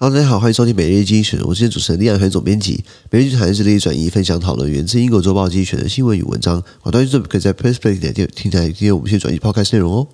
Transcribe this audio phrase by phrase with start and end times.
[0.00, 1.40] 好，大家好，欢迎收听每日精选。
[1.42, 2.84] 我是主持人，立案团总编辑。
[3.10, 6.62] 每日精选是利益转移分享讨论源自英国周报精选的新闻与文章。
[6.80, 10.06] 好，大家可以在 PressPlay 点点听听听我们现转移 Podcast 内容哦。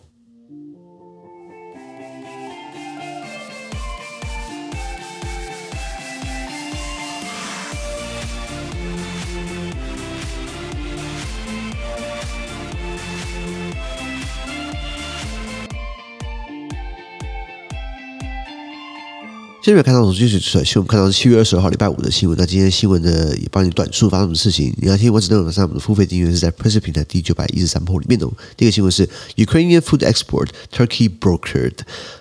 [19.64, 22.36] 现在没有看到从精选出来，新闻看到是七月二十二号礼拜五的新闻。
[22.38, 24.70] 那今天新闻呢，也帮你短述发生什么事情。
[24.76, 28.28] 你要听完整内容，上我们的付费订阅是在 Press 平台第九百一十三铺里面的。
[28.58, 31.78] 第一个新闻是 Ukrainian food export Turkey brokered，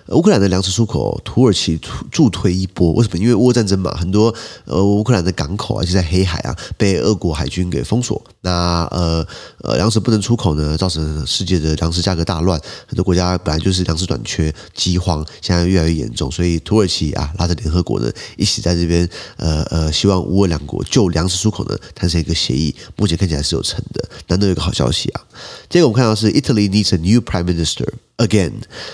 [0.08, 1.78] 乌克兰的粮食出口土耳其
[2.10, 2.94] 助推一波。
[2.94, 3.18] 为什么？
[3.18, 8.24] 因为俄乌战争嘛，很多呃乌克兰的港口啊，就在黑海啊，被俄国海军给封锁。
[8.44, 9.26] 那呃
[9.62, 12.60] 呃粮食不能出口呢，造成世界的粮食价格大乱。
[12.86, 16.30] 很多国家本来就是粮食短缺、饥荒，现在越来越严重。
[16.30, 17.32] 所以土耳其啊。
[17.36, 19.08] 拉着联合国呢，一起在这边，
[19.38, 25.20] 呃呃，希望乌俄两国就粮食出口呢谈成一个协议，目前看起来是有成的，难得有个好消息啊！
[25.68, 27.88] 这个我们看到是 Italy needs a new prime minister。
[28.16, 28.52] Again，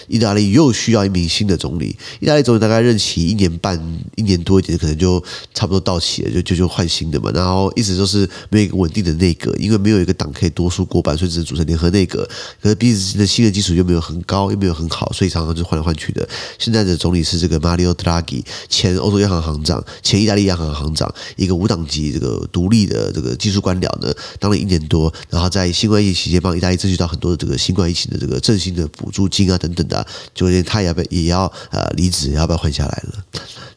[0.09, 1.95] 意大利又需要一名新的总理。
[2.21, 3.79] 意大利总理大概任期一年半、
[4.17, 7.31] 一年多一点，可能就差不多到期了，就就就换新的嘛。
[7.35, 12.27] 然后一直都是没有一个稳定的内阁，因为没有一个党可以多数过半，所以只能组成联合内阁。
[12.63, 16.27] 可是彼此间的信任基础又没有很高，又没有很好，所以常常就换来换去的。
[16.59, 29.10] 现在的总理是这个 Mario Draghi，前欧洲央行行长，前意大利央行行长，一个无党籍这个独立的这个技术官僚呢，当了一年多，然后在新冠疫情期间帮意大利争取到很多的这个新冠疫情的这个振兴的补。
[29.11, 33.25] 租金啊，等等的、就连他要不也要呃离职，要不要换下来了？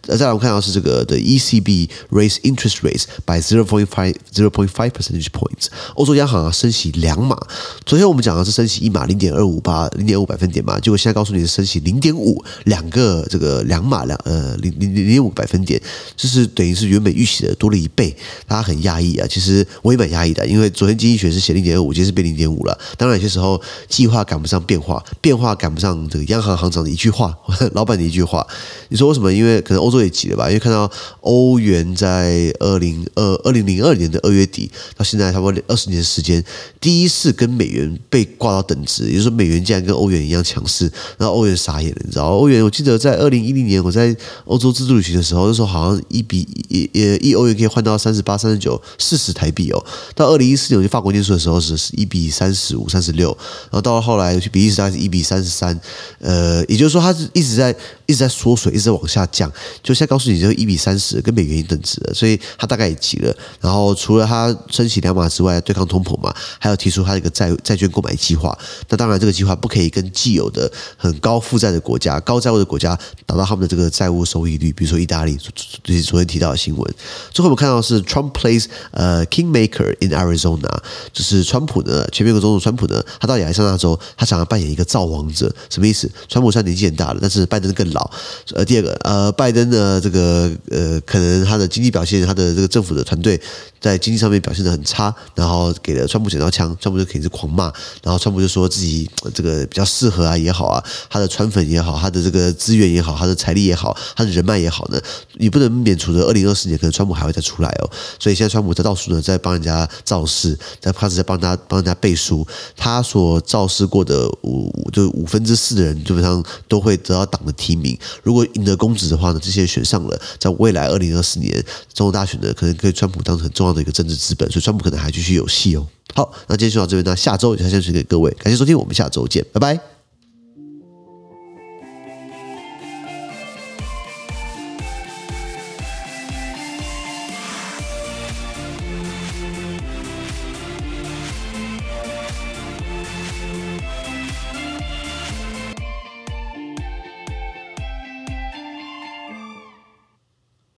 [0.08, 5.68] 呃，再来我们看到是这个的 ECB raise interest rates by zero point five zero point five percentage points。
[5.96, 7.38] 欧洲央行啊升息两码，
[7.86, 15.82] 昨天我们讲的是升息一码零点二五八零点五百分点嘛，结果现在告诉你是升息零点五两个这个两码两呃零零零点五百分点，
[16.18, 18.14] 就是等于是原本预期的多了一倍，
[18.46, 19.26] 大家很压抑啊。
[19.30, 22.78] 其实我也蛮压抑的，因为昨天经济学是写零点二五，今天是变零点五了。
[22.98, 27.34] 当然有些时候计划赶不上变化，变化赶不上这个央行行长的一句话，
[27.72, 28.46] 老板的一句话。
[28.90, 29.32] 你说为什么？
[29.32, 29.93] 因为可能欧。
[29.94, 30.48] 最急了吧？
[30.48, 30.90] 因为看到
[31.22, 36.44] 欧元在二零二二零零二年的二月底到现在差不多二十年时间，
[36.82, 42.26] 第一次跟美元被挂到等值，也就是说美元竟然跟欧元一样强势，然后欧元傻眼了，你知道？
[42.26, 44.16] 欧元我记得在二零一零年我在
[44.46, 46.90] 欧洲自助旅行的时候，那时候好像一比一
[47.22, 49.86] 一欧元可以换到三十八、三十九、四十台币哦。
[50.16, 53.30] 到二零一四年我去法国念书的时候是一比三十五、三十六，
[53.64, 55.80] 然后到了后来去比利时大概是一比三十三，
[56.20, 59.52] 呃，也就是说它是一直在一直在缩水，一直在往下降。
[59.84, 63.36] 就现在告诉你，就一比三十，跟美元一等值了，所以他大概也急了。
[63.60, 68.58] 然后除了他升息两码之外，对抗通膨嘛，还有提出他的一个债债券购买计划。
[68.88, 75.38] 那当然，这个计划不可以跟既有的很高负债的国家、高债务的国家达到他们的这个债务收益率，比如说意大利，
[75.84, 76.96] 就是昨天提到的新闻。
[77.32, 80.78] 最后我们看到是 Trump plays 呃 Kingmaker in Arizona，
[81.12, 86.10] 就是川普呢，前面有个总统川普呢，他到亚利桑那州，他想要扮演一个造王者，什么意思？
[86.30, 88.10] 川普虽然年纪很大了，但是拜登更老。
[88.54, 90.52] 呃，第二个，呃，拜登呢，这个。
[90.70, 93.40] 呃，可能他的经济表现，他的这个政府的团队
[93.80, 105.00] 在经济上面表现得很差，然后给了川普剪刀枪，川普就肯定是狂骂，然后川普就说自己这个比较适合啊也好啊，他的川粉也好，他的这个资源也好，他的财力也好，他的人脉也好呢，
[105.34, 112.46] 你不能免除的，二零二四年可能川普还会再出来哦，所以现在川普在到处呢在帮人家造势，在开始在帮他帮人家背书，
[112.76, 120.20] 他所造势过的五就五分之四的人基本上都会得到党的提名，如果赢得公职的话呢，这些选上了。
[120.40, 121.52] 在未来二零二四年
[121.94, 125.88] 总统大选呢，可能可以川普当成很重要的一个政治资本，所以川普可能还继续有戏哦。
[126.14, 129.93] 好，那今天就到这边，那下周再献给各位，感谢收听，我们下周见，拜拜。